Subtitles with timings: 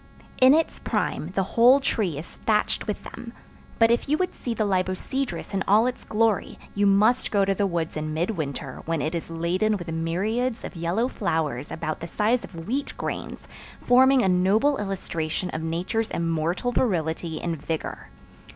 [0.41, 3.33] In its prime the whole tree is thatched with them,
[3.77, 7.53] but if you would see the libocedrus in all its glory you must go to
[7.53, 12.07] the woods in midwinter when it is laden with myriads of yellow flowers about the
[12.07, 13.47] size of wheat grains,
[13.79, 18.09] forming a noble illustration of Nature's immortal virility and vigor.